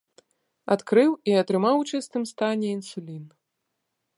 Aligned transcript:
Адкрыў 0.75 1.11
і 1.31 1.35
атрымаў 1.41 1.75
у 1.81 1.85
чыстым 1.91 2.25
стане 2.31 2.67
інсулін. 2.77 3.21